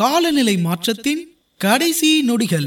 காலநிலை 0.00 0.56
மாற்றத்தின் 0.56 1.36
கடைசி 1.58 2.22
நொடிகள். 2.22 2.66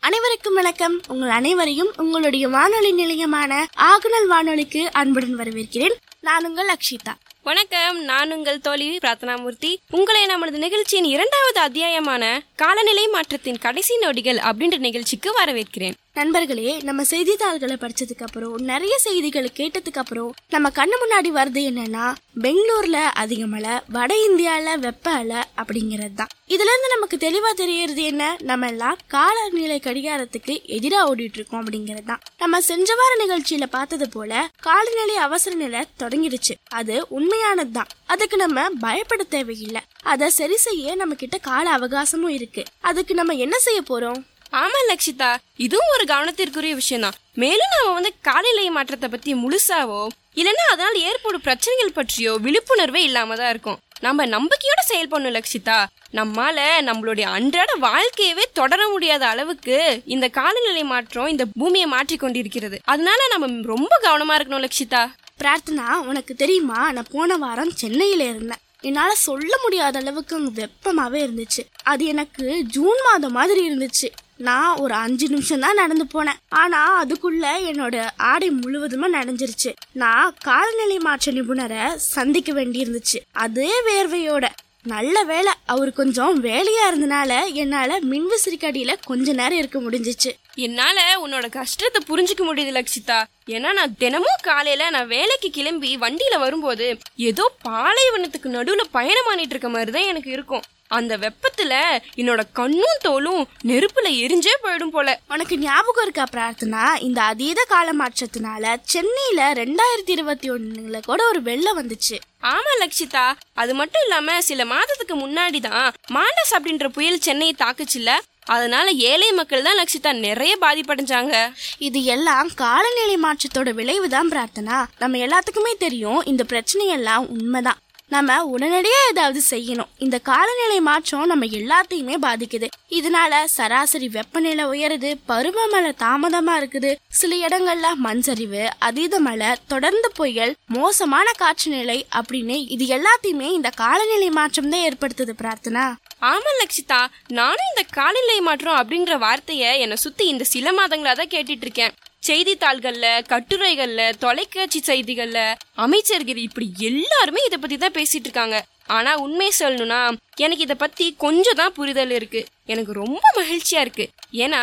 அனைவருக்கும் 0.00 0.54
வணக்கம். 0.54 1.00
உங்கள் 1.08 1.28
அனைவரையும் 1.28 1.92
உங்களுடைய 1.96 2.48
வானொலி 2.48 2.92
நிலையமான 2.92 3.66
ஆகுனல் 3.76 4.26
வானொலிக்கு 4.26 4.92
அன்புடன் 4.92 5.38
வரவேற்கிறேன். 5.38 5.94
நான் 6.20 6.44
உங்கள் 6.44 6.68
அக்ஷிதா 6.68 7.12
வணக்கம். 7.42 8.02
நான் 8.02 8.32
உங்கள் 8.32 8.60
தோழி 8.60 8.96
பிரார்த்தனாமூர்த்தி. 8.96 9.76
உங்களை 9.90 10.26
நமது 10.26 10.58
நிகழ்ச்சியின் 10.58 11.04
இரண்டாவது 11.04 11.60
அத்தியாயமான 11.60 12.40
காலநிலை 12.56 13.08
மாற்றத்தின் 13.08 13.58
கடைசி 13.58 13.98
நொடிகள் 13.98 14.36
அப்படின்ற 14.36 14.78
நிகழ்ச்சிக்கு 14.78 15.32
வரவேற்கிறேன். 15.44 15.92
நண்பர்களே 16.16 16.80
நம்ம 16.80 17.04
செய்தித்தாள்களை 17.04 17.76
படிச்சதுக்கு 17.80 18.22
அப்புறம் 18.22 18.54
நிறைய 18.56 18.98
செய்திகளை 18.98 19.50
கேட்டதுக்கு 19.56 19.98
அப்புறம் 19.98 20.34
நம்ம 20.48 20.68
கண்ணு 20.68 20.96
முன்னாடி 21.02 21.30
வருது 21.30 21.62
என்னன்னா 21.70 22.04
பெங்களூர்ல 22.40 22.94
அதிக 22.94 23.46
மழை 23.46 23.74
வட 23.88 24.14
இந்தியால 24.28 24.78
வெப்ப 24.78 25.10
அலை 25.10 25.36
அப்படிங்கிறது 25.56 26.14
தான் 26.14 26.28
இதுல 26.48 26.70
இருந்து 26.72 26.88
நமக்கு 26.94 27.16
தெளிவா 27.16 27.50
தெரியறது 27.54 28.02
என்ன? 28.02 28.36
நம்ம 28.40 28.66
எல்லாம் 28.66 28.98
காலநிலை 29.06 29.80
கடிகாரத்துக்கு 29.84 30.54
எதிரா 30.66 31.00
ஓடிட்டு 31.10 31.38
இருக்கோம் 31.38 31.60
அப்படிங்கிறது 31.62 32.04
தான் 32.04 32.22
நம்ம 32.38 32.60
சென்ற 32.60 32.94
வார 32.94 33.26
நிகழ்ச்சியில 33.26 33.66
பார்த்தது 33.66 34.08
போல 34.08 34.50
காலநிலை 34.60 35.16
அவசர 35.16 35.54
நிலை 35.54 35.84
தொடங்கிடுச்சு. 35.98 36.54
அது 36.68 37.06
உண்மையானது 37.08 37.70
தான் 37.70 37.86
அதுக்கு 38.06 38.36
நம்ம 38.36 38.68
பயப்பட 38.80 39.22
தேவையில்லை. 39.22 39.80
அதை 40.02 40.30
சரி 40.30 40.56
செய்ய 40.56 40.94
நம்ம 40.94 41.14
கிட்ட 41.14 41.38
கால 41.38 41.78
அவகாசமும் 41.78 42.28
இருக்கு. 42.28 42.64
அதுக்கு 42.80 43.14
நம்ம 43.14 43.32
என்ன 43.32 43.58
செய்ய 43.58 43.82
போறோம்? 43.90 44.22
ஆமா 44.62 44.80
லக்ஷிதா. 44.90 45.30
இதுவும் 45.64 45.92
ஒரு 45.94 46.04
கவனத்திற்குரிய 46.04 46.74
விஷயம் 46.74 47.04
தான் 47.04 47.16
மேலும் 47.42 47.72
நாம 47.74 47.92
வந்து 47.92 48.12
காலநிலை 48.28 48.70
மாற்றத்தை 48.76 49.08
பத்தி 49.08 49.34
முழுசாவோ 49.34 50.02
இல்லைன்னா 50.40 50.64
அதனால் 50.72 50.96
ஏற்படும் 51.08 51.44
பிரச்சனைகள் 51.46 51.96
பற்றியோ 51.98 52.32
விழிப்புணர்வே 52.44 53.00
இல்லாம 53.08 53.36
தான் 53.36 53.50
இருக்கும். 53.50 53.78
நம்ம 54.00 54.26
நம்பிக்கையோட 54.26 54.80
செயல்படணும் 54.88 55.34
லக்ஷிதா. 55.36 55.76
நம்மால 56.12 56.58
நம்மளுடைய 56.88 57.26
அன்றாட 57.36 57.70
வாழ்க்கையவே 57.80 58.44
தொடர 58.52 58.88
முடியாத 58.88 59.26
அளவுக்கு 59.28 59.76
இந்த 60.04 60.28
காலநிலை 60.28 60.84
மாற்றம் 60.84 61.26
இந்த 61.26 61.44
பூமியை 61.60 61.86
மாற்றி 61.86 62.16
கொண்டிருக்கிறது. 62.16 62.78
அதனால 62.84 63.20
நம்ம 63.32 63.66
ரொம்ப 63.66 63.94
கவனமா 64.02 64.36
இருக்கணும் 64.36 64.64
லக்ஷிதா. 64.66 65.02
பிரார்த்தனா 65.40 65.88
உனக்கு 66.10 66.34
தெரியுமா? 66.34 66.92
நான் 66.92 67.12
போன 67.12 67.36
வாரம் 67.36 67.72
சென்னையில 67.74 68.24
இருந்தேன். 68.24 68.62
என்னால 68.80 69.14
சொல்ல 69.14 69.52
முடியாத 69.62 69.98
அளவுக்கு 69.98 70.36
அங்க 70.36 70.50
வெப்பமாவே 70.62 71.20
இருந்துச்சு. 71.26 71.62
அது 71.82 72.04
எனக்கு 72.04 72.44
ஜூன் 72.76 73.00
மாதம் 73.04 73.32
மாதிரி 73.32 73.60
இருந்துச்சு. 73.70 74.08
நான் 74.38 74.76
ஒரு 74.76 74.94
அஞ்சு 74.94 75.28
நிமிஷம் 75.28 75.60
தான் 75.60 75.80
நடந்து 75.80 76.04
போனேன். 76.14 76.40
ஆனா 76.48 77.04
அதுக்குள்ள 77.04 77.46
என்னோட 77.70 78.06
ஆடை 78.16 78.50
முழுவதுமா 78.50 79.08
நனைஞ்சிருச்சு. 79.16 79.72
நான் 79.92 80.34
காலநிலை 80.42 80.98
மாற்ற 80.98 81.32
நிபுணரை 81.32 81.94
சந்திக்க 81.94 82.52
வேண்டி 82.52 82.84
இருந்துச்சு 82.84 83.20
அதே 83.32 83.72
வேர்வையோட. 83.88 84.46
நல்ல 84.82 85.22
வேலை 85.22 85.52
அவர் 85.66 85.92
கொஞ்சம் 85.92 86.42
வேலையா 86.42 86.82
இருந்தனால 86.90 87.52
என்னால 87.52 87.98
மின்விசிறிக்கடியில 88.00 88.94
கொஞ்ச 89.04 89.32
நேரம் 89.32 89.58
இருக்க 89.58 89.78
முடிஞ்சிச்சு. 89.80 90.30
என்னால 90.66 90.98
உன்னோட 91.24 91.48
கஷ்டத்தை 91.48 92.02
புரிஞ்சுக்க 92.10 92.42
முடியுது 92.48 92.74
லக்ஷிதா 92.76 93.18
ஏன்னா 93.54 93.72
நான் 93.72 93.96
தினமும் 93.98 94.42
காலையில 94.42 94.90
நான் 94.90 95.12
வேலைக்கு 95.16 95.50
கிளம்பி 95.50 95.96
வண்டியில 95.96 96.38
வரும்போது 96.38 96.98
ஏதோ 97.16 97.52
பாலைவனத்துக்கு 97.68 98.56
நடுவுல 98.56 98.84
பயணம் 98.90 99.28
பண்ணிட்டு 99.28 99.54
இருக்க 99.54 99.68
மாதிரி 99.68 99.92
தான் 99.92 100.10
எனக்கு 100.12 100.30
இருக்கும். 100.30 100.64
அந்த 100.88 101.18
வெப்பத்துல 101.18 102.00
என்னோட 102.16 102.42
கண்ணும் 102.52 102.98
தோலும் 103.02 103.48
நெருப்புல 103.64 104.08
எரிஞ்சே 104.18 104.54
போயிடும் 104.62 104.90
போல. 104.90 105.20
உனக்கு 105.28 105.58
ஞாபகம் 105.58 106.04
இருக்கா 106.04 106.24
பிரார்த்தனா? 106.32 107.00
இந்த 107.00 107.22
அதீத 107.22 107.64
கால 107.68 107.92
மாற்றத்தினால 107.92 108.76
சென்னையில 108.82 109.52
ரெண்டாயிரத்தி 109.52 110.10
இருபத்தி 110.10 110.50
ஒண்ணுல 110.50 111.02
கூட 111.04 111.26
ஒரு 111.26 111.42
வெள்ளம் 111.42 111.78
வந்துச்சு. 111.80 112.18
ஆமா 112.42 112.72
லக்ஷிதா. 112.80 113.32
அது 113.54 113.74
மட்டும் 113.74 114.02
இல்லாம 114.02 114.40
சில 114.40 114.64
மாதத்துக்கு 114.64 115.16
முன்னாடி 115.16 115.60
தான் 115.60 115.92
மாண்டஸ் 116.14 116.54
அப்படின்ற 116.58 116.88
புயல் 116.88 117.20
சென்னையை 117.20 117.56
தாக்குச்சுல்ல? 117.58 118.18
அதனால 118.44 118.90
ஏழை 118.90 119.32
மக்கள் 119.32 119.62
தான் 119.62 119.78
லக்ஷிதா 119.78 120.18
நிறைய 120.18 120.56
பாதிப்படைஞ்சாங்க. 120.60 121.52
இது 121.78 122.04
எல்லாம் 122.04 122.50
காலநிலை 122.54 123.16
மாற்றத்தோட 123.16 123.70
விளைவு 123.74 124.08
தான் 124.08 124.30
பிரார்த்தனா. 124.30 124.86
நம்ம 124.98 125.18
எல்லாத்துக்குமே 125.18 125.76
தெரியும் 125.78 126.24
இந்த 126.24 126.44
பிரச்சனை 126.44 126.86
எல்லாம் 126.86 127.28
உண்மைதான். 127.28 127.76
நம்ம 128.14 128.34
உடனடியா 128.52 128.98
ஏதாவது 129.10 129.40
செய்யணும். 129.50 129.88
இந்த 130.04 130.18
காலநிலை 130.28 130.76
மாற்றம் 130.80 131.30
நம்ம 131.30 131.46
எல்லாத்தையுமே 131.60 132.16
பாதிக்குது. 132.24 132.66
இதனால 132.98 133.40
சராசரி 133.44 134.08
வெப்பநிலை 134.08 134.64
உயருது 134.64 135.10
பருவமழை 135.30 135.90
தாமதமா 136.04 136.54
இருக்குது. 136.60 136.90
சில 137.20 137.48
இடங்கள்ல 137.48 137.90
மண்சரிவு 138.04 138.62
அதீத 138.78 139.20
மழை 139.26 139.50
தொடர்ந்து 139.72 140.10
புயல் 140.14 140.54
மோசமான 140.76 141.32
காற்று 141.42 141.70
நிலை 141.70 141.98
அப்படின்னு 142.18 142.58
இது 142.76 142.86
எல்லாத்தையுமே 142.98 143.50
இந்த 143.58 143.70
காலநிலை 143.82 144.30
மாற்றம் 144.30 144.70
தான் 144.70 144.86
ஏற்படுத்துது 144.88 145.34
பிரார்த்தனா. 145.42 145.86
ஆமா 146.32 146.52
லக்ஷிதா. 146.60 147.02
நானும் 147.40 147.70
இந்த 147.72 147.84
காலநிலை 147.90 148.40
மாற்றம் 148.40 148.80
அப்படின்ற 148.80 149.14
வார்த்தைய 149.26 149.78
என்னை 149.84 149.96
சுத்தி 149.96 150.26
இந்த 150.26 150.44
சில 150.44 150.72
மாதங்களா 150.72 151.14
தான் 151.14 151.34
கேட்டுட்டு 151.36 151.66
இருக்கேன். 151.68 151.94
செய்தித்தாள்கள்ல 152.28 153.06
கட்டுரைகள்ல 153.32 154.12
தொலைக்காட்சி 154.18 154.80
செய்திகள்ல 154.86 155.54
அமைச்சர்கள் 155.74 156.36
இப்படி 156.36 156.68
எல்லாருமே 156.78 157.40
இதை 157.46 157.58
பத்தி 157.58 157.76
தான் 157.76 157.96
பேசிட்டு 157.98 158.26
இருக்காங்க. 158.28 158.64
ஆனா 158.86 159.16
உண்மை 159.16 159.52
சொல்லணும்னா 159.58 160.00
எனக்கு 160.36 160.62
இதை 160.62 160.76
பத்தி 160.78 161.14
கொஞ்சம் 161.18 161.54
தான் 161.54 161.72
புரிதல் 161.72 162.10
இருக்கு. 162.10 162.46
எனக்கு 162.66 162.92
ரொம்ப 162.92 163.24
மகிழ்ச்சியா 163.36 163.80
இருக்கு. 163.80 164.08
ஏன்னா 164.32 164.60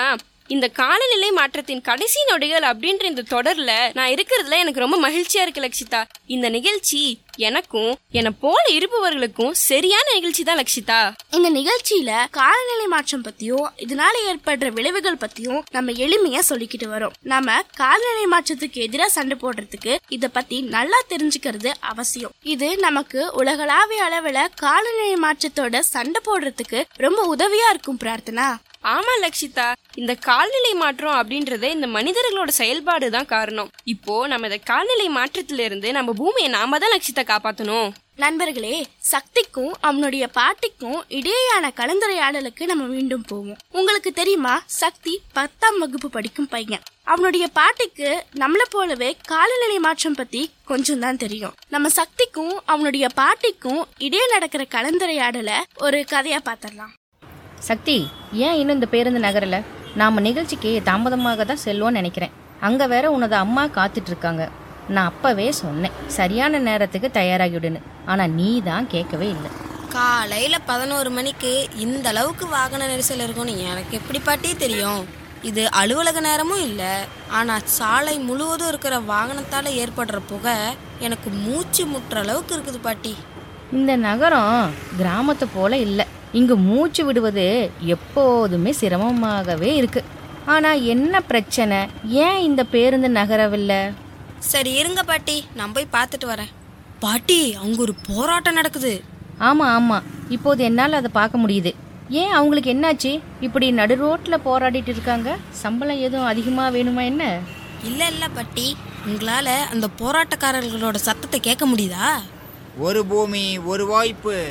இந்த 0.47 0.67
காலநிலை 0.67 1.31
மாற்றத்தின் 1.31 1.81
கடைசி 1.81 2.19
நொடிகள் 2.29 2.61
அப்படின்ற 2.61 3.03
இந்த 3.03 3.23
தொடர்ல 3.29 3.93
நான் 3.93 4.09
இருக்கிறதுல 4.09 4.57
எனக்கு 4.63 4.79
ரொம்ப 4.79 5.09
மகிழ்ச்சியா 5.09 5.41
இருக்கு 5.41 5.61
லக்ஷிதா. 5.61 6.03
இந்த 6.25 6.49
நிகழ்ச்சி 6.49 7.19
எனக்கும் 7.37 7.97
என்னை 8.11 8.31
போல 8.39 8.63
இருப்பவர்களுக்கும் 8.71 9.51
சரியான 9.51 10.13
நிகழ்ச்சி 10.13 10.43
தான் 10.43 10.57
லக்ஷிதா. 10.57 11.13
இந்த 11.31 11.49
நிகழ்ச்சியில 11.51 12.25
காலநிலை 12.31 12.87
மாற்றம் 12.87 13.23
பத்தியும் 13.23 13.67
இதனால 13.77 14.15
ஏற்படுற 14.31 14.71
விளைவுகள் 14.71 15.21
பத்தியும் 15.23 15.61
நம்ம 15.71 15.91
எளிமையா 15.91 16.39
சொல்லிக்கிட்டு 16.49 16.89
வரோம். 16.95 17.15
நம்ம 17.21 17.61
காலநிலை 17.75 18.25
மாற்றத்துக்கு 18.37 18.79
எதிராக 18.87 19.09
சண்டை 19.09 19.37
போடுறதுக்கு 19.41 19.97
இத 20.09 20.27
பத்தி 20.27 20.61
நல்லா 20.61 20.97
தெரிஞ்சுக்கிறது 21.09 21.71
அவசியம். 21.79 22.31
இது 22.43 22.77
நமக்கு 22.77 23.31
உலகளாவிய 23.33 24.03
அளவுல 24.09 24.47
காலநிலை 24.55 25.15
மாற்றத்தோட 25.25 25.79
சண்டை 25.79 26.21
போடுறதுக்கு 26.25 26.83
ரொம்ப 26.95 27.35
உதவியா 27.35 27.69
இருக்கும் 27.69 27.99
பிரார்த்தனா. 28.03 28.55
ஆமா 28.83 29.13
லக்ஷிதா. 29.23 29.71
இந்த 29.95 30.15
கால்நிலை 30.15 30.73
மாற்றம் 30.73 31.17
அப்படின்றதே 31.19 31.69
இந்த 31.69 31.87
மனிதர்களோட 31.87 32.47
செயல்பாடு 32.47 33.09
தான் 33.09 33.25
காரணம். 33.25 33.69
இப்போ 33.83 34.27
நம்ம 34.27 34.47
இந்த 34.47 34.59
கால்நிலை 34.71 35.09
மாற்றத்துல 35.09 35.59
இருந்து 35.59 35.91
நம்ம 35.91 36.13
பூமியை 36.13 36.49
நாம 36.49 36.79
தான் 36.79 36.93
லக்ஷிதா 36.93 37.23
காப்பாத்தணும். 37.31 37.89
நண்பர்களே 38.15 38.87
சக்திக்கும் 38.97 39.73
அவனுடைய 39.81 40.29
பாட்டிக்கும் 40.39 40.99
இடையேயான 41.09 41.71
கலந்துரையாடலுக்கு 41.79 42.63
நம்ம 42.65 42.83
மீண்டும் 42.83 43.25
போவோம். 43.27 43.59
உங்களுக்கு 43.71 44.11
தெரியுமா? 44.13 44.63
சக்தி 44.65 45.21
பத்தாம் 45.33 45.79
வகுப்பு 45.79 46.09
படிக்கும் 46.09 46.47
பையன். 46.47 46.83
அவனுடைய 47.03 47.47
பாட்டிக்கு 47.59 48.23
நம்மளை 48.41 48.65
போலவே 48.69 49.17
காலநிலை 49.31 49.79
மாற்றம் 49.79 50.13
பத்தி 50.13 50.51
கொஞ்சம் 50.65 50.99
தான் 50.99 51.17
தெரியும். 51.17 51.53
நம்ம 51.69 51.89
சக்திக்கும் 51.89 52.61
அவனுடைய 52.65 53.07
பாட்டிக்கும் 53.21 53.85
இடையே 53.97 54.27
நடக்கிற 54.27 54.65
கலந்துரையாடலை 54.75 55.57
ஒரு 55.77 56.05
கதையா 56.11 56.41
பாத்திரலாம் 56.49 56.93
சக்தி 57.67 57.95
ஏன் 58.45 58.57
இன்னும் 58.59 58.77
இந்த 58.77 58.87
பேருந்து 58.93 59.19
நகரல? 59.25 59.57
நாம 59.99 60.21
நிகழ்ச்சிக்கு 60.27 60.71
தாமதமாக 60.87 61.43
தான் 61.49 61.61
செல்வோம்னு 61.65 61.99
நினைக்கிறேன். 61.99 62.33
அங்க 62.67 62.87
வேற 62.93 63.05
உனது 63.15 63.35
அம்மா 63.43 63.63
காத்துட்டு 63.77 64.09
இருக்காங்க 64.11 64.43
நான் 64.95 65.09
அப்பவே 65.11 65.45
சொன்னேன் 65.59 65.97
சரியான 66.17 66.59
நேரத்துக்கு 66.67 67.09
தயாராகிவிடுன்னு. 67.19 67.81
ஆனா 68.11 68.23
நீ 68.37 68.49
தான் 68.69 68.89
கேட்கவே 68.93 69.27
இல்லை. 69.35 69.49
காலையில 69.95 70.55
பதினோரு 70.71 71.09
மணிக்கு 71.17 71.51
இந்த 71.85 72.07
அளவுக்கு 72.13 72.47
வாகன 72.55 72.87
நெரிசல் 72.91 73.23
இருக்கும்னு 73.25 73.55
எனக்கு 73.71 73.93
எப்படி 73.99 74.19
பாட்டி 74.27 74.51
தெரியும்? 74.63 75.03
இது 75.49 75.63
அலுவலக 75.81 76.19
நேரமும் 76.27 76.65
இல்லை. 76.69 76.93
ஆனா 77.39 77.55
சாலை 77.77 78.15
முழுவதும் 78.29 78.71
இருக்கிற 78.73 78.97
வாகனத்தால 79.11 79.71
ஏற்படுற 79.83 80.19
புகை 80.31 80.57
எனக்கு 81.07 81.31
மூச்சு 81.45 81.85
முட்டுற 81.93 82.19
அளவுக்கு 82.25 82.55
இருக்குது 82.57 82.81
பாட்டி. 82.87 83.13
இந்த 83.79 83.93
நகரம் 84.07 84.73
கிராமத்து 84.99 85.47
போல 85.55 85.77
இல்லை. 85.87 86.07
இங்கு 86.33 86.55
மூச்சு 86.57 87.05
விடுவது 87.05 87.71
எப்போதுமே 87.79 88.71
சிரமமாகவே 88.71 89.75
இருக்கு. 89.75 90.03
ஆனா 90.45 90.71
என்ன 90.71 91.21
பிரச்சனை? 91.21 91.77
ஏன் 92.07 92.39
இந்த 92.39 92.63
பேருந்து 92.63 93.09
நகரவில்லை? 93.09 93.91
சரி 94.39 94.71
இருங்க 94.71 95.03
பாட்டி. 95.03 95.45
நான் 95.55 95.71
போய் 95.71 95.87
பார்த்துட்டு 95.91 96.25
வரேன். 96.25 96.51
பாட்டி 96.99 97.55
அங்க 97.55 97.81
ஒரு 97.81 97.95
போராட்டம் 98.07 98.53
நடக்குது. 98.53 99.03
ஆமா 99.39 99.65
ஆமா. 99.65 100.03
இப்போது 100.29 100.63
என்னால் 100.63 100.93
அதை 100.93 101.09
பார்க்க 101.13 101.37
முடியுது. 101.37 101.73
ஏன் 102.09 102.31
அவங்களுக்கு 102.31 102.73
என்னாச்சு? 102.73 103.21
இப்படி 103.41 103.71
நடு 103.71 103.95
ரோட்ல 103.95 104.37
போராடிட்டு 104.45 104.87
இருக்காங்க? 104.87 105.37
சம்பளம் 105.49 105.99
எதுவும் 105.99 106.27
அதிகமா 106.27 106.67
வேணுமா 106.67 107.03
என்ன? 107.03 107.39
இல்ல 107.83 108.07
இல்ல 108.07 108.27
பாட்டி. 108.27 108.77
உங்களால 109.07 109.47
அந்த 109.71 109.87
போராட்டக்காரர்களோட 109.97 110.95
சத்தத்தை 110.95 111.39
கேட்க 111.39 111.67
முடியுதா? 111.67 112.09
ஒரு 112.77 113.05
பூமி 113.05 113.57
ஒரு 113.57 113.85
வாய்ப்பு. 113.85 114.45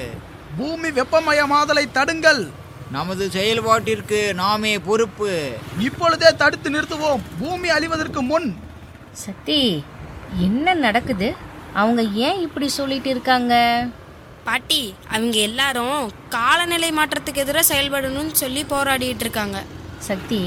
பூமி 0.56 0.88
வெப்பமயமாதலை 0.88 1.84
தடுங்கள். 1.93 2.50
நமது 2.90 3.25
செயல்பாட்டிற்கு 3.32 4.34
நாமே 4.34 4.78
பொறுப்பு. 4.78 5.31
இப்பொழுதே 5.78 6.31
தடுத்து 6.37 6.70
நிறுத்துவோம். 6.70 7.22
பூமி 7.38 7.69
அழிவதற்கு 7.69 8.20
முன். 8.20 8.56
சக்தி 9.12 9.84
என்ன 10.38 10.75
நடக்குது? 10.75 11.34
அவங்க 11.75 12.02
ஏன் 12.02 12.40
இப்படி 12.40 12.69
சொல்லிட்டு 12.69 13.10
இருக்காங்க? 13.10 13.54
பாட்டி 14.44 14.94
அவங்க 15.10 15.37
எல்லாரும் 15.38 16.10
காலநிலை 16.28 16.90
மாற்றத்துக்கு 16.90 17.43
எதிராக 17.44 17.75
செயல்படணும்னு 17.75 18.32
சொல்லி 18.32 18.62
போராடிட்டு 18.62 19.25
இருக்காங்க. 19.26 19.62
சக்தி 19.98 20.40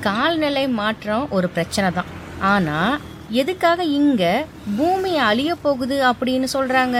கால்நிலை 0.00 0.68
மாற்றம் 0.68 1.30
ஒரு 1.30 1.48
பிரச்சனை 1.48 1.90
தான். 1.90 2.10
ஆனா 2.40 2.98
எதுக்காக 3.28 3.84
இங்க 3.84 4.46
பூமி 4.76 5.18
அழிய 5.18 5.54
போகுது 5.54 5.96
அப்படின்னு 6.10 6.46
சொல்றாங்க? 6.52 6.98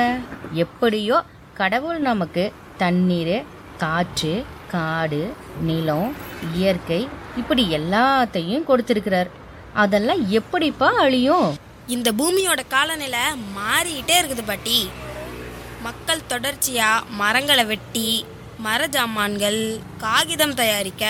எப்படியோ 0.52 1.22
கடவுள் 1.60 2.00
நமக்கு 2.06 2.42
தண்ணீர் 2.80 3.36
காற்று 3.82 4.32
காடு 4.72 5.20
நிலம் 5.68 6.10
இயற்கை 6.54 6.98
இப்படி 7.40 7.62
எல்லாத்தையும் 7.78 8.66
கொடுத்துருக்கிறார். 8.68 9.30
அதெல்லாம் 9.82 10.20
எப்படிப்பா 10.38 10.88
அழியும்? 11.04 11.48
இந்த 11.94 12.08
பூமியோட 12.18 12.60
காலநிலை 12.74 13.22
மாறிக்கிட்டே 13.56 14.16
இருக்குது 14.20 14.44
பாட்டி. 14.50 14.78
மக்கள் 15.86 16.28
தொடர்ச்சியாக 16.32 17.06
மரங்களை 17.20 17.64
வெட்டி 17.72 18.08
மர 18.66 18.86
ஜாமான்கள் 18.96 19.60
காகிதம் 20.04 20.54
தயாரிக்க 20.60 21.04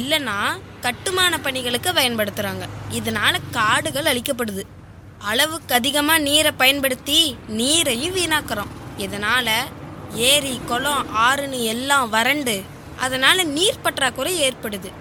இல்லைன்னா 0.00 0.38
கட்டுமான 0.86 1.38
பணிகளுக்கு 1.46 1.92
பயன்படுத்துகிறாங்க 1.98 2.66
இதனால 2.98 3.34
காடுகள் 3.58 4.10
அழிக்கப்படுது. 4.12 4.64
அளவுக்கு 5.30 5.74
அதிகமாக 5.80 6.24
நீரை 6.28 6.52
பயன்படுத்தி 6.62 7.20
நீரையும் 7.60 8.16
வீணாக்குறோம். 8.18 8.74
இதனால 9.04 9.48
ஏரி 10.14 10.60
குளம் 10.66 11.06
ஆறுன்னு 11.16 11.62
எல்லாம் 11.62 12.08
வறண்டு. 12.08 12.62
அதனால 12.98 13.42
நீர் 13.42 13.80
பற்றாக்குறை 13.82 14.50
ஏற்படுது. 14.50 14.92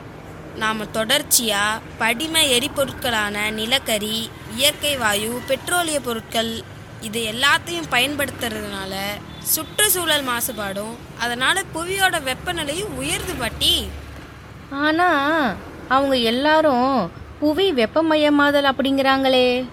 நாம 0.55 0.83
தொடர்ச்சியா 0.83 1.81
படிம 1.99 2.33
எரிபொருட்களான 2.33 3.51
நிலக்கரி 3.51 4.29
இயற்கை 4.55 4.97
வாயு 4.97 5.41
பெட்ரோலிய 5.47 5.99
பொருட்கள் 6.03 6.63
இது 7.01 7.31
எல்லாத்தையும் 7.31 7.89
பயன்படுத்துறதுனால 7.91 8.95
சுற்றுச்சூழல் 9.39 10.23
மாசுபாடும் 10.23 10.95
அதனால 11.19 11.63
புவியோட 11.75 12.19
வெப்பநிலையும் 12.19 12.95
உயருது 12.95 13.33
பாட்டி. 13.33 13.87
ஆனா 14.69 15.09
அவங்க 15.89 16.15
எல்லாரும் 16.15 17.11
புவி 17.39 17.73
வெப்பமயமாதல் 17.73 18.71
அப்படிங்கிறாங்களே. 18.71 19.67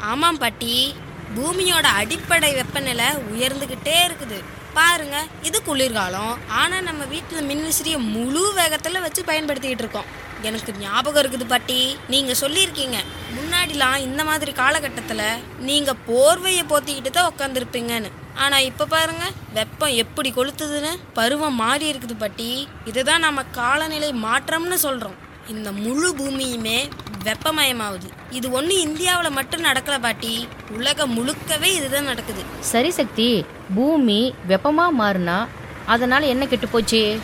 ஆமாம் 0.00 0.38
பாட்டி. 0.38 0.94
பூமியோட 1.36 1.82
அடிப்படை 1.82 2.54
வெப்பநிலை 2.54 3.06
உயர்ந்துகிட்டே 3.06 3.96
இருக்குது. 4.06 4.55
பாருங்க 4.78 5.16
இது 5.48 5.58
குளிர்காலம். 5.66 6.34
ஆனால் 6.60 6.86
நம்ம 6.88 7.02
வீட்டில் 7.14 7.46
மின்விசிறியை 7.50 7.98
முழு 8.14 8.42
வேகத்தில் 8.60 9.04
வச்சு 9.04 9.22
பயன்படுத்திக்கிட்டு 9.30 9.84
இருக்கோம். 9.84 10.08
எனக்கு 10.48 10.70
ஞாபகம் 10.82 11.20
இருக்குது 11.22 11.46
பாட்டி. 11.52 11.78
நீங்கள் 12.12 12.38
சொல்லியிருக்கீங்க. 12.42 12.98
முன்னாடிலாம் 13.36 13.98
இந்த 14.06 14.22
மாதிரி 14.30 14.52
காலகட்டத்தில் 14.62 15.42
நீங்கள் 15.68 16.00
போர்வையை 16.08 16.64
போத்திக்கிட்டு 16.72 17.12
தான் 17.18 17.30
உட்காந்துருப்பீங்கன்னு 17.32 18.10
ஆனால் 18.44 18.66
இப்போ 18.70 18.84
பாருங்க 18.94 19.26
வெப்பம் 19.58 19.94
எப்படி 20.02 20.30
கொளுத்துதுன்னு 20.38 20.90
பருவம் 21.18 21.60
மாறி 21.62 21.86
இருக்குது 21.92 22.16
பாட்டி. 22.22 22.48
இதுதான் 22.90 23.24
நம்ம 23.26 23.44
காலநிலை 23.60 24.10
மாற்றம்னு 24.26 24.78
சொல்கிறோம் 24.86 25.16
இந்த 25.54 25.68
முழு 25.84 26.08
பூமியுமே 26.18 26.78
வெப்பமயமாகுது 27.26 28.08
இது 28.30 28.60
ஒண்ணு 28.60 28.74
இந்தியாவுல 28.86 29.30
மட்டும் 29.30 29.64
நடக்கல 29.64 30.00
பாட்டி. 30.00 30.48
உலகம் 30.70 31.14
முழுக்கவே 31.16 31.64
இதுதான் 31.64 32.04
நடக்குது. 32.04 32.42
சரி 32.60 32.90
சக்தி 32.90 33.44
பூமி 33.74 34.34
வெப்பமா 34.48 34.86
மாறினா 35.00 35.46
அதனால 35.86 36.26
என்ன 36.26 36.46
கெட்டு 36.46 36.68
போச்சு? 36.68 37.18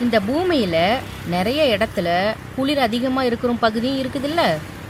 இந்த 0.00 0.20
பூமியில 0.20 0.76
நிறைய 1.26 1.76
இடத்துல 1.76 2.08
குளிர் 2.56 2.78
அதிகமா 2.78 3.22
இருக்கிற 3.22 3.52
பகுதியும் 3.52 4.00
இருக்குதுல்ல. 4.02 4.42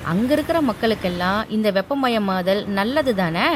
அங்க 0.05 0.32
இருக்கிற 0.32 0.61
மக்களுக்கெல்லாம் 0.61 1.41
இந்த 1.49 1.73
வெப்பமயமாதல் 1.73 2.64
நல்லது 2.64 3.14
தானே? 3.14 3.49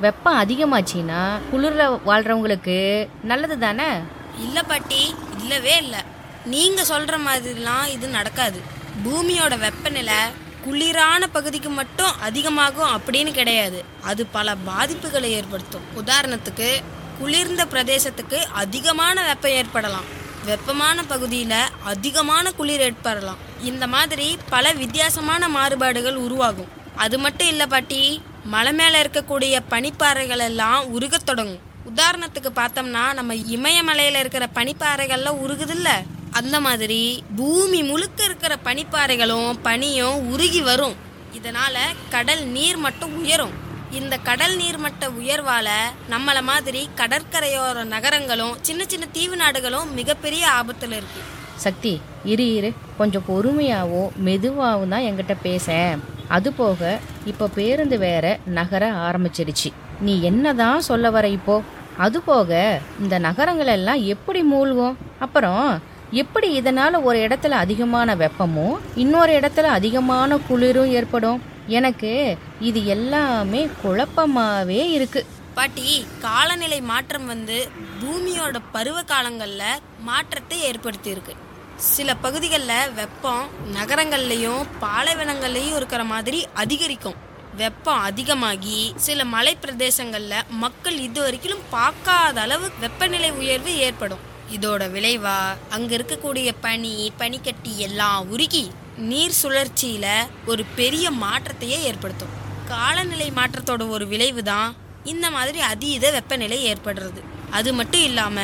வெப்பம் 0.00 0.38
அதிகமாச்சுன்னா 0.38 1.20
குளிர்ல 1.52 1.82
வாழ்றவங்களுக்கு 2.06 3.08
நல்லது 3.22 3.58
தானே? 3.58 3.90
இல்ல 4.38 4.62
பாட்டி 4.62 5.14
இல்லவே 5.40 5.76
இல்ல. 5.76 6.04
நீங்க 6.44 6.82
சொல்ற 6.82 7.16
மாதிரிலாம் 7.26 7.86
இது 7.90 8.08
நடக்காது. 8.08 8.60
பூமியோட 9.04 9.58
வெப்பநிலை 9.58 10.18
குளிரான 10.64 11.26
பகுதிக்கு 11.32 11.68
மட்டும் 11.68 12.20
அதிகமாகும் 12.20 13.00
அப்படின்னு 13.00 13.30
கிடையாது. 13.30 13.84
அது 14.02 14.26
பல 14.26 14.54
பாதிப்புகளை 14.66 15.22
ஏற்படுத்தும். 15.22 15.84
உதாரணத்துக்கு 15.96 16.80
குளிர்ந்த 17.18 17.64
பிரதேசத்துக்கு 17.64 18.34
அதிகமான 18.34 19.26
வெப்பம் 19.26 19.50
ஏற்படலாம். 19.50 20.04
வெப்பமான 20.44 21.04
பகுதியில் 21.04 21.54
அதிகமான 21.84 22.50
குளிர் 22.50 22.80
ஏற்படலாம். 22.80 23.36
இந்த 23.62 23.86
மாதிரி 23.86 24.38
பல 24.48 24.72
வித்தியாசமான 24.72 25.48
மாறுபாடுகள் 25.48 26.16
உருவாகும். 26.16 26.68
அது 26.96 27.18
மட்டும் 27.18 27.48
இல்லை 27.48 27.66
பாட்டி 27.66 28.22
மலை 28.44 28.72
மேலே 28.72 29.02
இருக்கக்கூடிய 29.02 29.60
பனிப்பாறைகள் 29.70 30.38
எல்லாம் 30.38 31.00
உருகத் 31.00 31.26
தொடங்கும். 31.26 31.70
உதாரணத்துக்கு 31.94 32.48
பார்த்தோம்னா 32.54 33.12
நம்ம 33.12 33.34
இமயமலையில் 33.34 34.18
இருக்கிற 34.18 34.48
பனிப்பாறைகள்லாம் 34.54 35.38
உருகுதில்ல. 35.46 35.88
அந்த 36.32 36.60
மாதிரி 36.60 37.24
பூமி 37.36 37.82
முழுக்க 37.82 38.24
இருக்கிற 38.24 38.56
பனிப்பாறைகளும் 38.64 39.52
பனியும் 39.62 40.30
உருகி 40.30 40.62
வரும். 40.62 40.94
இதனால 41.38 41.76
கடல் 42.10 42.44
நீர் 42.44 42.76
மட்டும் 42.76 43.16
உயரும். 43.18 43.50
இந்த 43.90 44.16
கடல் 44.16 44.56
நீர்மட்ட 44.56 45.08
உயர்வால 45.20 45.68
நம்மள 46.10 46.42
மாதிரி 46.42 46.88
கடற்கரையோர 46.96 47.84
நகரங்களும் 47.84 48.54
சின்ன 48.60 48.84
சின்ன 48.86 49.06
தீவு 49.12 49.36
நாடுகளும் 49.36 49.94
மிகப்பெரிய 49.94 50.48
ஆபத்துல 50.60 50.96
இருக்கு. 51.00 51.22
சக்தி 51.56 52.00
இரு 52.24 52.54
இரு. 52.54 52.72
கொஞ்சம் 52.98 53.24
பொறுமையாகவும் 53.28 54.14
மெதுவாகவும் 54.16 54.88
தான் 54.88 55.00
என்கிட்ட 55.00 55.36
பேச. 55.42 55.96
அது 56.28 56.52
போக 56.52 56.98
இப்போ 57.24 57.48
பேருந்து 57.48 57.98
வேற 57.98 58.38
நகர 58.44 58.92
ஆரம்பிச்சிருச்சு. 58.92 59.72
நீ 60.00 60.22
என்னதான் 60.22 60.80
சொல்ல 60.80 61.10
வர 61.10 61.28
இப்போ? 61.28 61.62
அது 61.96 62.22
போக 62.22 62.80
இந்த 63.00 63.18
நகரங்கள் 63.18 63.66
எல்லாம் 63.66 64.04
எப்படி 64.04 64.42
மூழ்கும்? 64.42 64.98
அப்புறம் 65.18 65.90
எப்படி 66.12 66.52
இதனால் 66.52 66.94
ஒரு 66.94 67.18
இடத்துல 67.18 67.50
அதிகமான 67.50 68.14
வெப்பமும் 68.14 68.78
இன்னொரு 68.94 69.32
இடத்துல 69.32 69.62
அதிகமான 69.62 70.38
குளிரும் 70.38 70.90
ஏற்படும்? 70.90 71.42
எனக்கு 71.66 72.36
இது 72.60 72.86
எல்லாமே 72.86 73.68
குழப்பமாகவே 73.84 74.90
இருக்கு. 74.90 75.26
பாட்டி 75.54 76.06
காலநிலை 76.20 76.80
மாற்றம் 76.80 77.26
வந்து 77.26 77.70
பூமியோட 78.00 78.56
பருவ 78.72 79.02
காலங்களில் 79.02 79.80
மாற்றத்தை 80.00 80.70
ஏற்படுத்தியிருக்கு. 80.70 81.34
சில 81.76 82.14
பகுதிகளில் 82.14 82.92
வெப்பம் 82.94 83.48
நகரங்கள்லையும் 83.74 84.62
பாலைவனங்கள்லையும் 84.80 85.76
இருக்கிற 85.76 86.04
மாதிரி 86.04 86.46
அதிகரிக்கும். 86.54 87.14
வெப்பம் 87.56 88.00
அதிகமாகி 88.00 88.92
சில 88.96 89.24
மலை 89.24 89.56
பிரதேசங்களில் 89.62 90.48
மக்கள் 90.50 90.98
இது 90.98 91.20
வரைக்கும் 91.22 91.58
பார்க்காத 91.70 92.40
அளவு 92.40 92.68
வெப்பநிலை 92.80 93.30
உயர்வு 93.30 93.76
ஏற்படும். 93.76 94.30
இதோட 94.56 94.82
விளைவா? 94.94 95.38
அங்க 95.76 95.90
இருக்கக்கூடிய 95.98 96.48
பனி 96.64 96.94
பனிக்கட்டி 97.20 97.72
எல்லாம் 97.86 98.30
உருகி 98.34 98.64
நீர் 99.10 99.38
சுழற்சியில 99.42 100.06
ஒரு 100.50 100.62
பெரிய 100.78 101.06
மாற்றத்தையே 101.24 101.78
ஏற்படுத்தும். 101.90 102.34
காலநிலை 102.72 103.28
மாற்றத்தோட 103.38 103.82
ஒரு 103.96 104.04
விளைவு 104.12 104.42
தான் 104.52 104.70
இந்த 105.12 105.26
மாதிரி 105.36 105.60
அதீத 105.72 106.04
வெப்பநிலை 106.16 106.58
ஏற்படுறது. 106.72 107.20
அது 107.58 107.70
மட்டும் 107.78 108.04
இல்லாம 108.08 108.40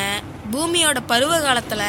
பூமியோட 0.52 0.98
பருவ 1.12 1.34
காலத்துல 1.46 1.82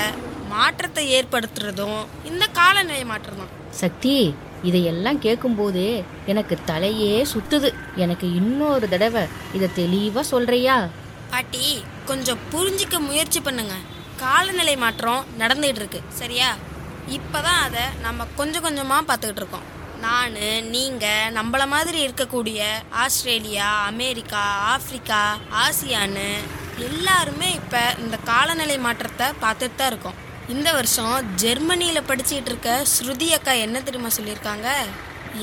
மாற்றத்தை 0.54 1.04
ஏற்படுத்துறதும் 1.18 2.00
இந்த 2.30 2.44
காலநிலை 2.60 3.04
மாற்றம் 3.12 3.42
தான் 3.42 3.54
சக்தி 3.82 4.14
இதையெல்லாம் 4.70 5.20
கேட்கும்போது 5.26 5.84
எனக்கு 6.32 6.56
தலையே 6.70 7.14
சுத்துது. 7.34 7.70
எனக்கு 8.04 8.28
இன்னொரு 8.40 8.86
தடவை 8.94 9.24
இதை 9.58 9.68
தெளிவா 9.80 10.22
சொல்றியா? 10.34 10.76
பாட்டி 11.34 11.64
கொஞ்சம் 12.10 12.44
புரிஞ்சிக்க 12.52 13.00
முயற்சி 13.08 13.40
பண்ணுங்க. 13.48 13.76
காலநிலை 14.22 14.76
மாற்றம் 14.84 15.26
நடந்துகிட்டு 15.42 15.82
இருக்கு 15.82 16.00
சரியா? 16.20 16.50
இப்பதான் 17.18 17.62
அதை 17.66 17.84
நம்ம 18.06 18.26
கொஞ்சம் 18.40 18.66
கொஞ்சமாக 18.66 19.08
பார்த்துக்கிட்டு 19.10 19.42
இருக்கோம். 19.44 19.68
நான் 20.06 20.36
நீங்கள் 20.76 21.34
நம்மள 21.38 21.64
மாதிரி 21.74 22.00
இருக்கக்கூடிய 22.08 22.60
ஆஸ்திரேலியா 23.04 23.68
அமெரிக்கா 23.92 24.44
ஆப்ரிக்கா 24.74 25.22
ஆசியான்னு 25.64 26.30
எல்லாருமே 26.88 27.48
இப்போ 27.60 27.82
இந்த 28.04 28.18
காலநிலை 28.32 28.78
மாற்றத்தை 28.86 29.28
பார்த்துட்டு 29.44 29.80
தான் 29.80 29.92
இருக்கோம். 29.94 30.20
இந்த 30.54 30.70
வருஷம் 30.78 31.16
ஜெர்மனியில் 31.44 32.08
படிச்சுட்டு 32.10 32.52
இருக்க 32.52 32.70
ஸ்ருதி 32.94 33.28
அக்கா 33.38 33.56
என்ன 33.66 33.82
தெரியுமா 33.88 34.12
சொல்லியிருக்காங்க? 34.18 34.68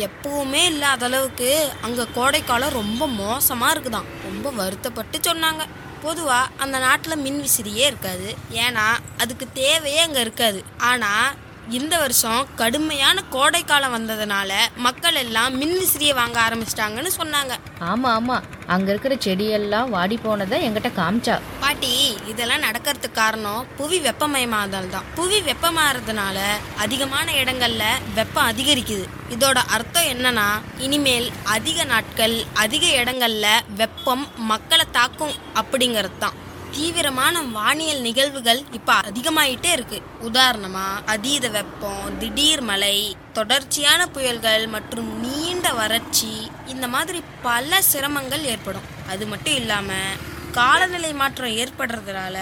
எப்பவுமே 0.07 0.63
இல்லாத 0.73 1.05
அளவுக்கு 1.09 1.51
அங்கே 1.87 2.05
கோடைக்காலம் 2.15 2.77
ரொம்ப 2.81 3.03
மோசமாக 3.23 3.75
இருக்குதாம் 3.75 4.09
ரொம்ப 4.29 4.51
வருத்தப்பட்டு 4.61 5.19
சொன்னாங்க. 5.29 5.65
பொதுவாக 6.07 6.53
அந்த 6.65 6.77
நாட்டில் 6.87 7.23
மின் 7.25 7.43
விசிறியே 7.45 7.85
இருக்காது. 7.91 8.29
ஏன்னா 8.65 8.87
அதுக்கு 9.23 9.47
தேவையே 9.63 10.01
அங்கே 10.07 10.21
இருக்காது. 10.27 10.61
ஆனால் 10.91 11.29
இந்த 11.71 11.99
வருஷம் 11.99 12.47
கடுமையான 12.55 13.23
கோடைக்காலம் 13.23 13.95
வந்ததுனால 13.95 14.51
மக்கள் 14.77 15.15
எல்லாம் 15.15 15.57
மின் 15.57 15.79
விசிறியை 15.79 16.15
வாங்க 16.15 16.41
ஆரம்பிச்சிட்டாங்கன்னு 16.41 17.11
சொன்னாங்க. 17.19 17.55
ஆமா 17.81 18.09
ஆமா. 18.09 18.43
அங்க 18.67 18.91
இருக்கிற 18.91 19.15
செடியெல்லாம் 19.15 19.91
வாடி 19.91 20.17
போனதை 20.17 20.63
என்கிட்ட 20.63 20.89
காமிச்சா. 20.89 21.41
பாட்டி 21.61 22.17
இதெல்லாம் 22.27 22.61
நடக்கிறதுக்கு 22.61 23.13
காரணம் 23.13 23.67
புவி 23.77 23.99
வெப்பமயமாதல் 23.99 24.89
தான். 24.89 25.05
புவி 25.15 25.41
வெப்பமாறதுனால 25.41 26.39
அதிகமான 26.77 27.33
இடங்கள்ல 27.33 27.85
வெப்பம் 28.15 28.45
அதிகரிக்குது. 28.45 29.07
இதோட 29.31 29.59
அர்த்தம் 29.69 30.05
என்னன்னா 30.05 30.49
இனிமேல் 30.79 31.33
அதிக 31.45 31.85
நாட்கள் 31.85 32.45
அதிக 32.55 32.87
இடங்கள்ல 33.03 33.47
வெப்பம் 33.69 34.27
மக்களை 34.37 34.85
தாக்கும் 34.93 35.35
அப்படிங்கிறது 35.55 36.19
தான் 36.19 36.37
தீவிரமான 36.77 37.43
வானியல் 37.43 38.01
நிகழ்வுகள் 38.01 38.65
இப்ப 38.73 38.93
அதிகமாயிட்டே 38.93 39.73
இருக்கு. 39.73 40.03
உதாரணமா 40.23 40.87
அதீத 41.07 41.49
வெப்பம் 41.49 42.19
திடீர் 42.19 42.61
மழை 42.61 43.17
தொடர்ச்சியான 43.33 44.07
புயல்கள் 44.07 44.67
மற்றும் 44.67 45.21
நீண்ட 45.21 45.73
வறட்சி 45.73 46.51
இந்த 46.67 46.89
மாதிரி 46.89 47.23
பல 47.43 47.83
சிரமங்கள் 47.93 48.43
ஏற்படும். 48.43 48.87
அது 49.09 49.27
மட்டும் 49.27 49.55
இல்லாம 49.55 49.93
காலநிலை 50.53 51.13
மாற்றம் 51.13 51.57
ஏற்படுறதுனால 51.57 52.37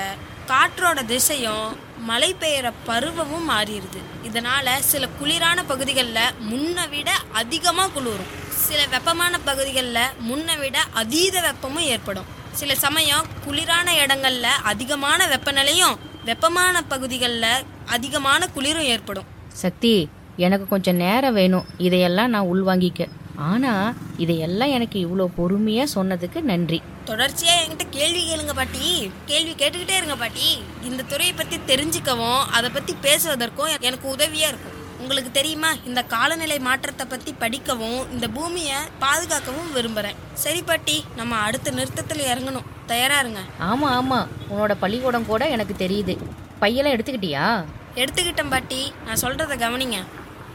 காற்றோட 0.46 1.04
திசையும் 1.04 1.78
மழை 1.98 2.36
பெய்யற 2.40 2.72
பருவமும் 2.86 3.50
மாறிடுது. 3.50 4.00
இதனால 4.22 4.78
சில 4.78 5.08
குளிரான 5.20 5.62
பகுதிகளில் 5.66 6.34
முன்னை 6.50 6.88
விட 6.88 7.10
அதிகமாக 7.32 7.90
குளிரும். 7.90 8.32
சில 8.48 8.86
வெப்பமான 8.86 9.38
பகுதிகளில் 9.38 10.14
முன்னை 10.30 10.58
விட 10.58 10.78
அதீத 10.92 11.40
வெப்பமும் 11.40 11.90
ஏற்படும். 11.94 12.42
சில 12.54 12.74
சமயம் 12.74 13.26
குளிரான 13.46 13.88
இடங்கள்ல 14.06 14.42
அதிகமான 14.42 15.26
வெப்பநிலையும் 15.26 15.96
வெப்பமான 16.24 16.82
பகுதிகளில் 16.82 17.64
அதிகமான 17.86 18.46
குளிரும் 18.46 18.82
ஏற்படும். 18.82 19.24
சக்தி 19.52 20.08
எனக்கு 20.36 20.68
கொஞ்சம் 20.68 20.96
நேரம் 20.96 21.34
வேணும். 21.34 21.66
இதையெல்லாம் 21.78 22.30
நான் 22.30 22.48
உள்வாங்கிக்க. 22.54 23.08
ஆனா 23.36 23.94
இதையெல்லாம் 24.16 24.68
எனக்கு 24.68 24.98
இவ்வளோ 25.06 25.28
பொறுமையா 25.38 25.86
சொன்னதுக்கு 25.94 26.40
நன்றி. 26.40 26.82
தொடர்ச்சியா 27.06 27.54
என்கிட்ட 27.64 27.88
கேள்வி 27.90 28.22
கேளுங்க 28.30 28.54
பாட்டி. 28.54 29.10
கேள்வி 29.26 29.52
கேட்டுக்கிட்டே 29.52 29.96
இருங்க 29.96 30.16
பாட்டி. 30.16 30.62
இந்த 30.82 31.02
துறையை 31.02 31.34
பத்தி 31.34 31.56
தெரிஞ்சுக்கவும் 31.56 32.44
அதை 32.52 32.70
பத்தி 32.70 32.94
பேசுவதற்கும் 33.02 33.80
எனக்கு 33.80 34.14
உதவியா 34.16 34.46
இருக்கும். 34.50 34.73
உங்களுக்கு 35.04 35.30
தெரியுமா? 35.30 35.70
இந்த 35.84 36.02
காலநிலை 36.02 36.58
மாற்றத்தை 36.58 37.06
பத்தி 37.06 37.32
படிக்கவும் 37.32 38.12
இந்த 38.12 38.28
பூமியை 38.28 38.76
பாதுகாக்கவும் 38.98 39.74
விரும்புறேன். 39.74 40.14
சரி 40.34 40.62
பாட்டி 40.62 41.04
நம்ம 41.16 41.34
அடுத்த 41.34 41.70
நிறுத்தத்துல 41.70 42.20
இறங்கணும். 42.32 42.64
தயாரா 42.86 43.18
இருங்க. 43.18 43.40
ஆமா 43.60 43.86
ஆமா. 43.86 44.26
உன்னோட 44.50 44.74
பள்ளிக்கூடம் 44.80 45.26
கூட 45.26 45.48
எனக்கு 45.48 45.74
தெரியுது. 45.86 46.16
பையெல்லாம் 46.60 46.92
எடுத்துக்கிட்டியா? 46.92 47.64
எடுத்துக்கிட்டேன் 47.94 48.50
பாட்டி. 48.50 48.92
நான் 49.04 49.20
சொல்றத 49.20 49.52
கவனிங்க. 49.56 50.04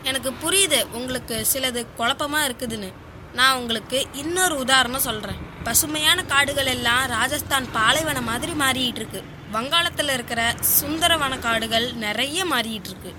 எனக்கு 0.03 0.33
புரியுது 0.43 0.87
உங்களுக்கு 0.91 1.45
சிலது 1.53 1.85
குழப்பமா 1.97 2.39
இருக்குதுன்னு. 2.45 2.93
நான் 3.33 3.57
உங்களுக்கு 3.57 4.07
இன்னொரு 4.13 4.55
உதாரணம் 4.55 4.99
சொல்றேன். 4.99 5.37
பசுமையான 5.63 6.23
காடுகள் 6.23 6.65
எல்லாம் 6.65 7.07
ராஜஸ்தான் 7.07 7.71
பாலைவனம் 7.71 8.23
மாதிரி 8.23 8.51
மாறிட்டு 8.51 8.95
இருக்கு. 8.95 9.23
வங்காளத்துல 9.53 10.13
இருக்கிற 10.13 10.55
சுந்தரவன 10.81 11.39
காடுகள் 11.39 11.93
நிறைய 11.93 12.45
மாறிட்டு 12.45 12.89
இருக்கு. 12.89 13.13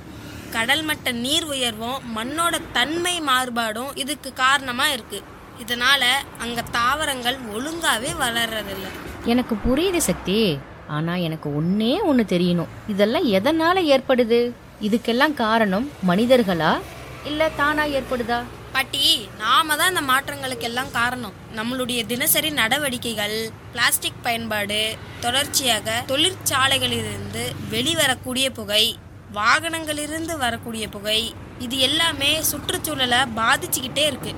கடல் 0.53 0.85
மட்ட 0.85 1.13
நீர் 1.13 1.45
உயர்வும் 1.45 2.03
மண்ணோட 2.17 2.61
தன்மை 2.73 3.21
மாறுபாடும் 3.21 3.91
இதுக்கு 3.95 4.33
காரணமா 4.33 4.89
இருக்கு. 4.89 5.23
இதனால 5.67 6.03
அங்க 6.39 6.63
தாவரங்கள் 6.63 7.39
ஒழுங்காவே 7.55 8.11
வளர்றதில்ல. 8.21 8.87
எனக்கு 9.25 9.57
புரியுது 9.67 9.97
சக்தி. 9.97 10.59
ஆனா 10.87 11.15
எனக்கு 11.15 11.63
ஒன்னே 11.63 12.03
ஒன்று 12.03 12.39
தெரியணும். 12.39 12.71
இதெல்லாம் 12.89 13.27
எதனால 13.33 13.83
ஏற்படுது? 13.95 14.53
இதுக்கெல்லாம் 14.83 15.35
காரணம் 15.35 15.91
மனிதர்களா? 16.09 16.81
இல்ல 17.25 17.49
தானா 17.57 17.85
ஏற்படுதா? 17.85 18.43
பாட்டி 18.73 19.29
நாம 19.39 19.77
தான் 19.77 19.89
இந்த 19.89 20.13
மாற்றங்களுக்கு 20.13 20.61
எல்லாம் 20.61 20.91
காரணம். 20.91 21.33
நம்மளுடைய 21.57 22.07
தினசரி 22.07 22.51
நடவடிக்கைகள் 22.51 23.51
பிளாஸ்டிக் 23.73 24.23
பயன்பாடு 24.23 24.97
தொடர்ச்சியாக 25.21 26.05
தொழிற்சாலைகளிலிருந்து 26.07 27.45
வெளிவரக்கூடிய 27.71 28.51
புகை 28.51 28.97
வாகனங்களிலிருந்து 29.39 30.35
வரக்கூடிய 30.45 30.85
புகை 30.95 31.21
இது 31.65 31.77
எல்லாமே 31.89 32.31
சுற்றுச்சூழலை 32.51 33.21
பாதிச்சுக்கிட்டே 33.39 34.05
இருக்கு. 34.11 34.33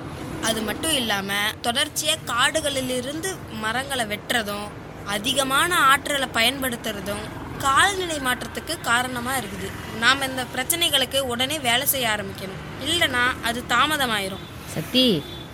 அது 0.48 0.60
மட்டும் 0.68 0.94
இல்லாமல் 1.00 1.52
தொடர்ச்சியாக 1.66 2.24
காடுகளிலிருந்து 2.30 3.30
மரங்களை 3.62 4.04
வெட்டுறதும் 4.12 4.66
அதிகமான 5.14 5.70
ஆற்றலை 5.90 6.28
பயன்படுத்துறதும் 6.38 7.24
காலநிலை 7.64 8.18
மாற்றத்துக்கு 8.26 8.74
காரணமாக 8.90 9.40
இருக்குது. 9.40 9.68
நாம் 10.02 10.26
இந்த 10.28 10.42
பிரச்சனைகளுக்கு 10.54 11.18
உடனே 11.32 11.56
வேலை 11.68 11.86
செய்ய 11.92 12.06
ஆரம்பிக்கணும். 12.14 12.62
இல்லைன்னா 12.88 13.24
அது 13.48 13.60
தாமதமாயிரும். 13.74 14.44
சக்தி 14.74 15.06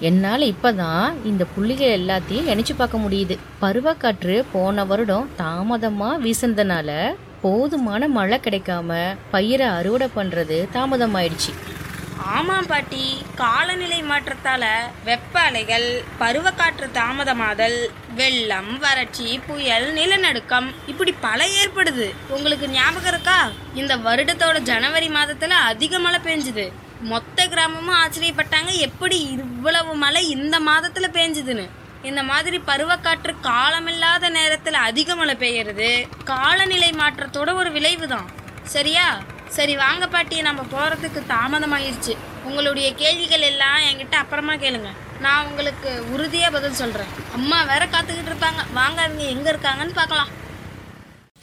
என்னால் 0.09 0.50
இப்போதான் 0.52 1.07
இந்த 1.30 1.45
புள்ளிகள் 1.54 1.97
எல்லாத்தையும் 2.00 2.50
நினைச்சு 2.50 2.75
பார்க்க 2.80 3.04
முடியுது. 3.04 3.37
பருவக்காற்று 3.62 4.37
போன 4.52 4.85
வருடம் 4.90 5.30
தாமதமாக 5.42 6.21
வீசுனதுனால 6.26 6.90
போதுமான 7.42 8.09
மழை 8.09 8.38
கிடைக்காம 8.38 9.16
பயிரை 9.30 9.66
அறுவடை 9.66 10.09
பண்ணுறது 10.16 10.68
தாமதமாயிடுச்சு. 10.75 11.52
ஆமாம் 12.16 12.66
பாட்டி 12.66 13.23
காலநிலை 13.35 14.02
மாற்றத்தால 14.02 14.64
வெப்ப 15.04 15.40
அலைகள் 15.40 16.02
பருவக்காற்று 16.21 16.87
தாமதமாதல் 16.92 17.78
வெள்ளம் 18.14 18.78
வறட்சி 18.78 19.40
புயல் 19.47 19.92
நிலநடுக்கம் 19.92 20.75
இப்படி 20.87 21.14
பல 21.21 21.45
ஏற்படுது. 21.45 22.07
உங்களுக்கு 22.28 22.68
ஞாபகம் 22.68 23.12
இருக்கா? 23.12 23.50
இந்த 23.75 23.97
வருடத்தோட 23.97 24.59
ஜனவரி 24.59 25.09
மாதத்துல 25.09 25.49
அதிக 25.49 25.99
மழை 25.99 26.21
பெஞ்சுது. 26.25 26.73
மொத்த 27.00 27.47
கிராமமும் 27.47 27.97
ஆச்சரியப்பட்டாங்க 27.97 28.78
எப்படி 28.78 29.21
இவ்வளவு 29.30 29.95
மழை 29.95 30.30
இந்த 30.30 30.61
மாதத்துல 30.61 31.09
பெஞ்சுதுன்னு. 31.12 31.68
இந்த 32.08 32.22
மாதிரி 32.22 32.58
பருவக்காற்று 32.68 33.32
காலமில்லாத 33.46 34.28
நேரத்தில் 34.36 34.78
அதிக 34.88 35.14
மழை 35.20 35.34
பெய்யறது. 35.42 35.90
காலநிலை 36.30 36.90
மாற்றத்தோட 37.00 37.54
ஒரு 37.54 37.70
விளைவு 37.76 38.06
தான் 38.08 38.28
சரியா? 38.74 39.06
சரி 39.56 39.74
வாங்க 39.76 40.06
பாட்டி 40.06 40.36
நம்ம 40.48 40.64
போகிறதுக்கு 40.72 41.20
தாமதமாயிருச்சு. 41.34 42.14
உங்களுடைய 42.48 42.88
கேள்விகள் 42.94 43.44
எல்லாம் 43.50 43.78
என்கிட்ட 43.88 44.16
அப்புறமா 44.22 44.54
கேளுங்க. 44.64 44.90
நான் 45.24 45.46
உங்களுக்கு 45.48 45.90
உறுதியாக 46.14 46.54
பதில் 46.56 46.78
சொல்கிறேன் 46.80 47.12
அம்மா 47.38 47.62
வேற 47.70 47.86
காத்துக்கிட்டு 47.86 48.32
இருப்பாங்க 48.32 48.62
வாங்க 48.78 48.98
அவங்க 49.06 49.24
எங்கே 49.34 49.50
இருக்காங்கன்னு 49.52 49.98
பார்க்கலாம். 50.00 50.30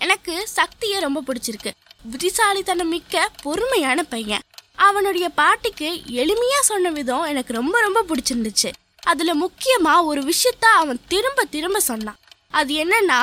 எனக்கு 0.06 0.48
சக்தியை 0.60 1.00
ரொம்ப 1.08 1.24
பிடிச்சிருக்கு. 1.28 1.74
புத்திசாலித்தனம் 2.12 2.94
மிக்க 2.96 3.30
பொறுமையான 3.44 4.04
பையன். 4.04 4.46
அவனுடைய 4.88 5.30
பாட்டிக்கு 5.42 5.90
எளிமையாக 6.22 6.70
சொன்ன 6.72 6.90
விதம் 6.90 7.30
எனக்கு 7.34 7.54
ரொம்ப 7.54 7.82
ரொம்ப 7.86 8.00
பிடிச்சிருந்துச்சு. 8.10 8.72
அதுல 9.12 9.32
முக்கியமா 9.44 9.94
ஒரு 10.10 10.22
விஷயத்த 10.32 10.66
அவன் 10.82 11.00
திரும்ப 11.14 11.46
திரும்ப 11.56 11.80
சொன்னான். 11.90 12.20
அது 12.60 12.74
என்னன்னா 12.84 13.20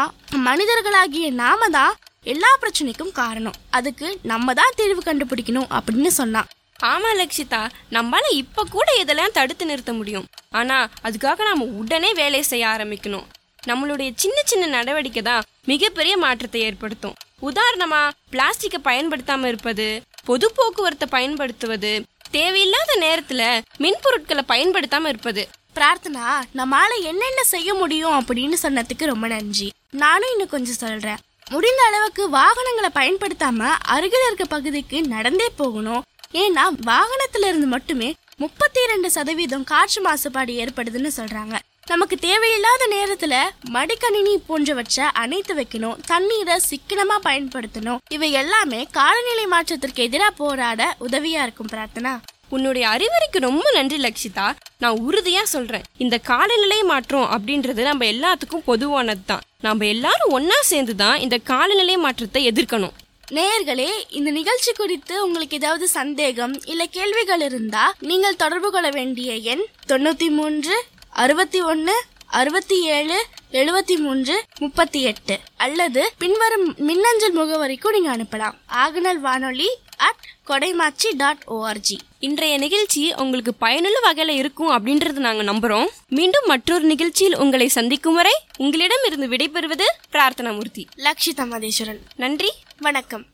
மனிதர்களாகிய 0.48 1.28
நாம 1.42 1.68
தான் 1.68 1.94
எல்லா 2.32 2.50
பிரச்சனைக்கும் 2.62 3.16
காரணம். 3.20 3.58
அதுக்கு 3.78 4.08
நம்ம 4.32 4.54
தான் 4.60 4.76
தீர்வு 4.76 5.02
கண்டுபிடிக்கணும் 5.06 5.70
அப்படின்னு 5.76 6.12
சொன்னான். 6.20 6.50
ஆமா 6.90 7.10
லக்ஷிதா. 7.18 7.60
நம்மளால 7.96 8.26
இப்ப 8.42 8.64
கூட 8.70 8.88
இதெல்லாம் 9.00 9.34
தடுத்து 9.38 9.64
நிறுத்த 9.66 9.92
முடியும்? 9.92 10.28
ஆனா 10.50 10.76
அதுக்காக 11.06 11.44
நாம 11.48 11.66
உடனே 11.80 12.10
வேலை 12.20 12.42
செய்ய 12.42 12.66
ஆரம்பிக்கணும். 12.66 13.26
நம்மளுடைய 13.66 14.10
சின்ன 14.22 14.38
சின்ன 14.50 14.64
நடவடிக்கை 14.66 15.22
தான் 15.22 15.46
மிகப்பெரிய 15.70 16.14
மாற்றத்தை 16.24 16.60
ஏற்படுத்தும். 16.68 17.18
உதாரணமா 17.50 18.00
பிளாஸ்டிக்கை 18.32 18.80
பயன்படுத்தாம 18.88 19.46
இருப்பது 19.52 19.86
பொது 20.24 20.46
போக்குவரத்தை 20.56 21.08
பயன்படுத்துவது 21.16 21.92
தேவையில்லாத 22.36 22.92
நேரத்துல 23.00 23.42
மின்பொருட்களை 23.84 24.42
பயன்படுத்தாம 24.52 25.10
இருப்பது. 25.12 25.42
பிரார்த்தனா 25.74 26.26
நம்மளால 26.54 26.92
என்னென்ன 27.02 27.44
செய்ய 27.44 27.74
முடியும் 27.74 28.18
அப்படின்னு 28.18 28.54
சொன்னதுக்கு 28.62 29.04
ரொம்ப 29.04 29.26
நன்றி. 29.26 29.72
நானும் 29.90 30.30
இன்னும் 30.30 30.48
கொஞ்சம் 30.48 30.74
சொல்றேன். 30.74 31.16
முடிந்த 31.50 31.82
அளவுக்கு 31.82 32.28
வாகனங்களை 32.28 32.90
பயன்படுத்தாம 32.94 33.68
அருகில் 33.84 34.24
இருக்க 34.26 34.44
பகுதிக்கு 34.44 35.02
நடந்தே 35.02 35.48
போகணும். 35.56 36.02
ஏன்னா 36.32 36.64
வாகனத்துல 36.86 37.46
இருந்து 37.46 37.66
மட்டுமே 37.66 38.14
முப்பத்தி 38.36 38.86
ரெண்டு 38.86 39.10
சதவீதம் 39.10 39.64
காற்று 39.64 40.02
மாசுபாடு 40.04 40.52
ஏற்படுதுன்னு 40.62 41.10
சொல்றாங்க. 41.16 41.58
நமக்கு 41.86 42.16
தேவையில்லாத 42.16 42.88
நேரத்துல 42.90 43.34
மடிக்கணினி 43.72 44.34
போன்றவற்றை 44.46 45.04
அணைத்து 45.12 45.54
வைக்கணும். 45.54 45.96
தண்ணீரை 46.06 46.60
சிக்கனமா 46.70 47.16
பயன்படுத்தணும். 47.22 47.98
இவை 48.10 48.30
எல்லாமே 48.32 48.88
காலநிலை 48.90 49.46
மாற்றத்திற்கு 49.46 50.02
எதிராக 50.02 50.30
போராட 50.30 50.96
உதவியா 51.00 51.42
இருக்கும் 51.42 51.68
பிரார்த்தனா. 51.72 52.20
உன்னுடைய 52.54 52.84
அறிவுரைக்கு 52.94 53.38
ரொம்ப 53.48 53.66
நன்றி 53.76 53.98
லக்ஷிதா. 54.04 54.46
நான் 54.82 54.98
உறுதியாக 55.08 55.46
சொல்கிறேன் 55.52 55.86
இந்த 56.04 56.16
காலநிலை 56.30 56.78
மாற்றம் 56.90 57.28
அப்படின்றது 57.34 57.82
நம்ம 57.90 58.06
எல்லாத்துக்கும் 58.14 58.66
பொதுவானது 58.70 59.24
தான் 59.30 59.44
நம்ம 59.66 59.86
எல்லாரும் 59.94 60.34
ஒன்றா 60.38 60.58
சேர்ந்து 60.70 60.94
தான் 61.02 61.20
இந்த 61.24 61.36
காலநிலை 61.50 61.96
மாற்றத்தை 62.04 62.42
எதிர்க்கணும். 62.50 62.94
நேயர்களே 63.36 63.90
இந்த 64.18 64.30
நிகழ்ச்சி 64.38 64.72
குறித்து 64.72 65.14
உங்களுக்கு 65.26 65.58
ஏதாவது 65.60 65.86
சந்தேகம் 65.98 66.54
இல்லை 66.72 66.86
கேள்விகள் 66.96 67.44
இருந்தா 67.48 67.84
நீங்கள் 68.10 68.40
தொடர்பு 68.42 68.70
கொள்ள 68.70 68.88
வேண்டிய 68.98 69.32
எண் 69.52 69.64
தொண்ணூற்றி 69.92 70.28
மூன்று 70.38 70.76
அறுபத்தி 71.24 71.60
ஒன்று 71.72 71.94
அறுபத்தி 72.40 72.76
ஏழு 72.96 73.16
எழுபத்தி 73.60 73.94
மூன்று 74.04 74.34
முப்பத்தி 74.58 75.00
எட்டு. 75.10 75.34
அல்லது 75.64 76.02
பின்வரும் 76.22 76.66
மின்னஞ்சல் 76.88 77.34
முகவரிக்கும் 77.40 77.94
நீங்க 77.96 78.10
அனுப்பலாம். 78.16 78.54
ஆகநல் 78.84 79.20
வானொலி 79.26 79.68
அட் 80.06 80.22
கொடைமாச்சி 80.48 81.08
டாட் 81.16 81.42
ஓஆர்ஜி 81.46 81.96
இன்றைய 82.18 82.58
நிகழ்ச்சி 82.58 83.02
உங்களுக்கு 83.14 83.52
பயனுள்ள 83.54 83.98
வகையில 84.06 84.34
இருக்கும் 84.40 84.72
அப்படின்றது 84.76 85.20
நாங்க 85.26 85.42
நம்புறோம். 85.52 85.88
மீண்டும் 86.08 86.46
மற்றொரு 86.46 86.84
நிகழ்ச்சியில் 86.84 87.36
உங்களை 87.36 87.68
சந்திக்கும் 87.68 88.14
வரை 88.14 88.34
உங்களிடம் 88.56 89.04
இருந்து 89.06 89.28
விடைபெறுவது 89.28 89.86
பிரார்த்தனாமூர்த்தி. 90.12 90.84
லக்ஷிதா 91.06 91.46
மதேஸ்வரன் 91.52 92.02
நன்றி. 92.16 92.50
வணக்கம். 92.80 93.24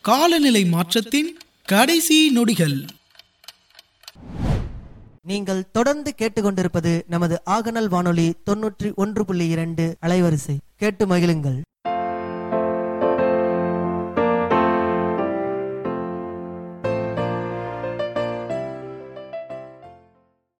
காலநிலை 0.00 0.64
மாற்றத்தின் 0.64 1.30
கடைசி 1.64 2.18
நொடிகள். 2.30 2.76
நீங்கள் 5.30 5.70
தொடர்ந்து 5.70 6.14
கேட்டுக்கொண்டிருப்பது 6.18 7.02
நமது 7.06 7.42
ஆகநல் 7.50 7.88
வானொலி 7.88 8.26
தொன்னூற்றி 8.50 8.88
ஒன்று 8.94 9.24
புள்ளி 9.24 9.46
இரண்டு 9.48 9.96
அலைவரிசை. 10.02 10.56
கேட்டு 10.76 11.04
மகிழுங்கள். 11.06 11.60